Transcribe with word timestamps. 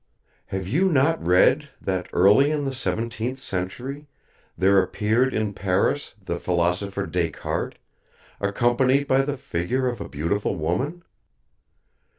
"Have 0.47 0.67
you 0.67 0.91
not 0.91 1.23
read 1.23 1.69
that 1.79 2.09
early 2.11 2.49
in 2.49 2.65
the 2.65 2.73
seventeenth 2.73 3.37
century 3.39 4.07
there 4.57 4.81
appeared 4.81 5.31
in 5.31 5.53
Paris 5.53 6.15
the 6.25 6.39
philosopher 6.39 7.05
Descartes, 7.05 7.77
accompanied 8.39 9.07
by 9.07 9.21
the 9.21 9.37
figure 9.37 9.87
of 9.87 10.01
a 10.01 10.09
beautiful 10.09 10.55
woman? 10.55 11.03